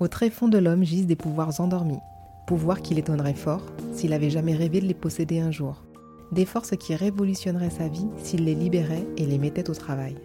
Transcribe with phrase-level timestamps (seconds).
[0.00, 1.98] Au tréfonds de l'homme gisent des pouvoirs endormis,
[2.46, 3.60] pouvoirs qui l'étonneraient fort
[3.92, 5.84] s'il avait jamais rêvé de les posséder un jour.
[6.32, 10.16] Des forces qui révolutionneraient sa vie s'il les libérait et les mettait au travail.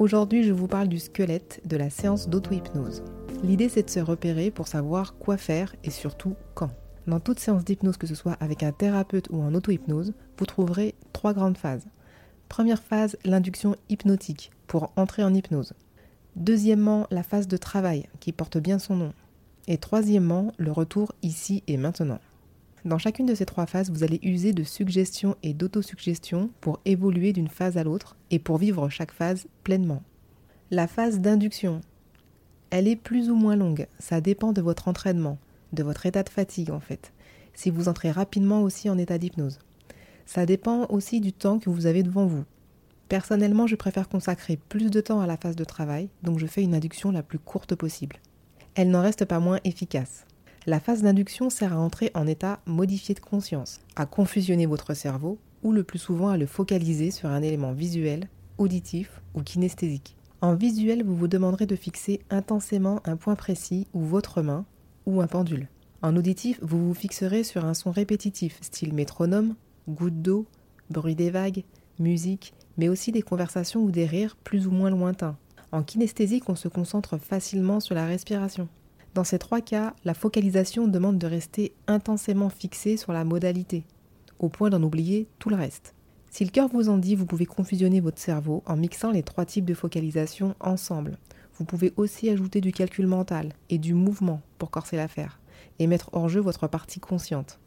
[0.00, 3.04] Aujourd'hui, je vous parle du squelette de la séance d'auto-hypnose.
[3.44, 6.70] L'idée, c'est de se repérer pour savoir quoi faire et surtout quand.
[7.06, 10.96] Dans toute séance d'hypnose, que ce soit avec un thérapeute ou en auto-hypnose, vous trouverez
[11.12, 11.86] trois grandes phases.
[12.48, 15.72] Première phase, l'induction hypnotique, pour entrer en hypnose.
[16.36, 19.12] Deuxièmement, la phase de travail, qui porte bien son nom.
[19.68, 22.18] Et troisièmement, le retour ici et maintenant.
[22.84, 27.32] Dans chacune de ces trois phases, vous allez user de suggestion et d'autosuggestion pour évoluer
[27.32, 30.02] d'une phase à l'autre et pour vivre chaque phase pleinement.
[30.70, 31.80] La phase d'induction,
[32.70, 35.38] elle est plus ou moins longue, ça dépend de votre entraînement,
[35.72, 37.12] de votre état de fatigue en fait,
[37.54, 39.60] si vous entrez rapidement aussi en état d'hypnose.
[40.26, 42.44] Ça dépend aussi du temps que vous avez devant vous.
[43.08, 46.62] Personnellement, je préfère consacrer plus de temps à la phase de travail, donc je fais
[46.62, 48.16] une induction la plus courte possible.
[48.74, 50.26] Elle n'en reste pas moins efficace.
[50.66, 55.38] La phase d'induction sert à entrer en état modifié de conscience, à confusionner votre cerveau
[55.62, 60.16] ou le plus souvent à le focaliser sur un élément visuel, auditif ou kinesthésique.
[60.40, 64.64] En visuel, vous vous demanderez de fixer intensément un point précis ou votre main
[65.06, 65.68] ou un pendule.
[66.02, 69.54] En auditif, vous vous fixerez sur un son répétitif, style métronome,
[69.88, 70.46] goutte d'eau,
[70.90, 71.64] bruit des vagues,
[71.98, 75.36] musique mais aussi des conversations ou des rires plus ou moins lointains.
[75.72, 78.68] En kinesthésique, on se concentre facilement sur la respiration.
[79.14, 83.84] Dans ces trois cas, la focalisation demande de rester intensément fixé sur la modalité,
[84.38, 85.94] au point d'en oublier tout le reste.
[86.30, 89.44] Si le cœur vous en dit, vous pouvez confusionner votre cerveau en mixant les trois
[89.44, 91.16] types de focalisation ensemble.
[91.56, 95.38] Vous pouvez aussi ajouter du calcul mental et du mouvement pour corser l'affaire,
[95.78, 97.60] et mettre hors jeu votre partie consciente,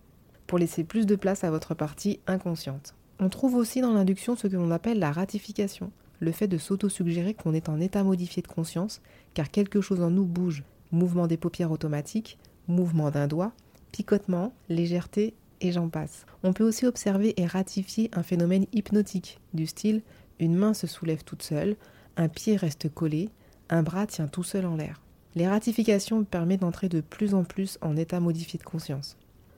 [0.47, 2.93] pour laisser plus de place à votre partie inconsciente.
[3.19, 7.33] On trouve aussi dans l'induction ce que l'on appelle la ratification, le fait de s'auto-suggérer
[7.33, 9.01] qu'on est en état modifié de conscience,
[9.33, 10.63] car quelque chose en nous bouge.
[10.91, 13.51] Mouvement des paupières automatiques, mouvement d'un doigt,
[13.91, 16.25] picotement, légèreté, et j'en passe.
[16.43, 20.01] On peut aussi observer et ratifier un phénomène hypnotique, du style
[20.39, 21.75] une main se soulève toute seule,
[22.15, 23.29] un pied reste collé,
[23.69, 25.01] un bras tient tout seul en l'air.
[25.35, 29.17] Les ratifications permettent d'entrer de plus en plus en état modifié de conscience.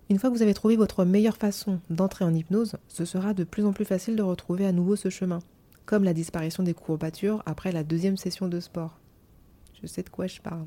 [0.09, 3.43] Une fois que vous avez trouvé votre meilleure façon d'entrer en hypnose, ce sera de
[3.43, 5.39] plus en plus facile de retrouver à nouveau ce chemin,
[5.85, 8.97] comme la disparition des courbatures après la deuxième session de sport.
[9.79, 10.65] Je sais de quoi je parle.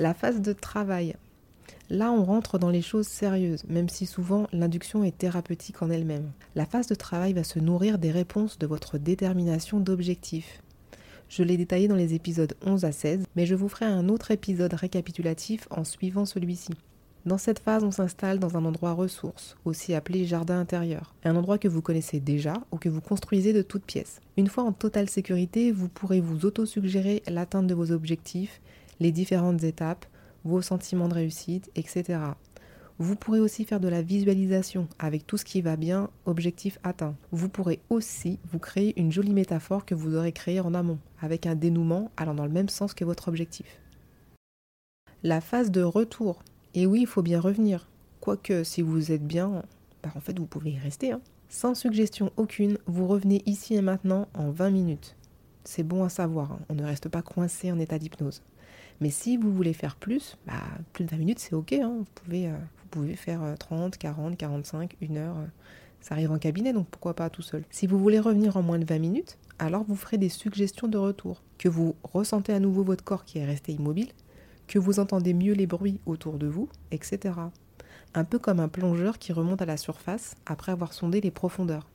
[0.00, 1.14] La phase de travail.
[1.88, 6.32] Là, on rentre dans les choses sérieuses, même si souvent l'induction est thérapeutique en elle-même.
[6.56, 10.62] La phase de travail va se nourrir des réponses de votre détermination d'objectif.
[11.28, 14.32] Je l'ai détaillé dans les épisodes 11 à 16, mais je vous ferai un autre
[14.32, 16.72] épisode récapitulatif en suivant celui-ci.
[17.24, 21.58] Dans cette phase, on s'installe dans un endroit ressource, aussi appelé jardin intérieur, un endroit
[21.58, 24.20] que vous connaissez déjà ou que vous construisez de toutes pièces.
[24.36, 28.60] Une fois en totale sécurité, vous pourrez vous auto-suggérer l'atteinte de vos objectifs
[29.00, 30.06] les différentes étapes,
[30.44, 32.18] vos sentiments de réussite, etc.
[32.98, 37.16] Vous pourrez aussi faire de la visualisation avec tout ce qui va bien, objectif atteint.
[37.32, 41.46] Vous pourrez aussi vous créer une jolie métaphore que vous aurez créée en amont, avec
[41.46, 43.80] un dénouement allant dans le même sens que votre objectif.
[45.24, 46.44] La phase de retour.
[46.74, 47.88] Et oui, il faut bien revenir.
[48.20, 49.64] Quoique, si vous êtes bien,
[50.02, 51.12] bah, en fait, vous pouvez y rester.
[51.12, 51.20] Hein.
[51.48, 55.16] Sans suggestion aucune, vous revenez ici et maintenant en 20 minutes.
[55.64, 56.58] C'est bon à savoir, hein.
[56.68, 58.42] on ne reste pas coincé en état d'hypnose.
[59.00, 60.54] Mais si vous voulez faire plus, bah,
[60.92, 61.72] plus de 20 minutes, c'est OK.
[61.72, 61.96] Hein.
[61.98, 65.36] Vous, pouvez, euh, vous pouvez faire 30, 40, 45, 1 heure.
[65.38, 65.46] Euh,
[66.00, 67.64] ça arrive en cabinet, donc pourquoi pas tout seul.
[67.70, 70.98] Si vous voulez revenir en moins de 20 minutes, alors vous ferez des suggestions de
[70.98, 71.42] retour.
[71.58, 74.08] Que vous ressentez à nouveau votre corps qui est resté immobile,
[74.68, 77.34] que vous entendez mieux les bruits autour de vous, etc.
[78.14, 81.88] Un peu comme un plongeur qui remonte à la surface après avoir sondé les profondeurs.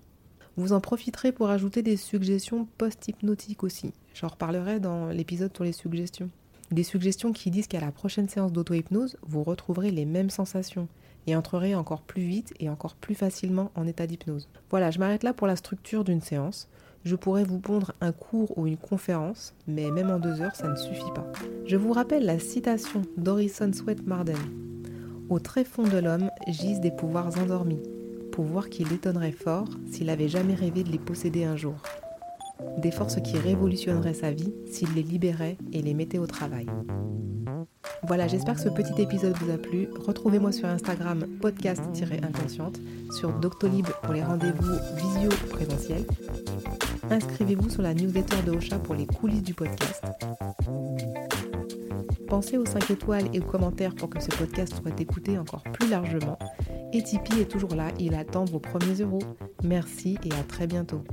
[0.57, 3.94] Vous en profiterez pour ajouter des suggestions post-hypnotiques aussi.
[4.16, 6.31] J'en reparlerai dans l'épisode sur les suggestions.
[6.71, 10.88] Des suggestions qui disent qu'à la prochaine séance d'auto-hypnose, vous retrouverez les mêmes sensations,
[11.27, 14.50] et entreraient encore plus vite et encore plus facilement en état d'hypnose.
[14.69, 16.68] Voilà, je m'arrête là pour la structure d'une séance.
[17.06, 20.68] Je pourrais vous pondre un cours ou une conférence, mais même en deux heures, ça
[20.68, 21.31] ne suffit pas.
[21.66, 24.38] Je vous rappelle la citation d'Orison Sweat Marden.
[25.30, 27.81] Au très fond de l'homme gisent des pouvoirs endormis,
[28.31, 31.75] pouvoirs qui l'étonneraient fort s'il avait jamais rêvé de les posséder un jour.
[32.78, 36.66] Des forces qui révolutionneraient sa vie s'il les libérait et les mettait au travail.
[38.04, 39.88] Voilà, j'espère que ce petit épisode vous a plu.
[40.06, 42.80] Retrouvez-moi sur Instagram podcast-inconsciente,
[43.12, 46.06] sur Doctolib pour les rendez-vous visio présentiels.
[47.10, 50.04] Inscrivez-vous sur la newsletter de Ocha pour les coulisses du podcast.
[52.28, 55.90] Pensez aux 5 étoiles et aux commentaires pour que ce podcast soit écouté encore plus
[55.90, 56.38] largement.
[56.94, 59.22] Et Tipeee est toujours là, il attend vos premiers euros.
[59.64, 61.04] Merci et à très bientôt.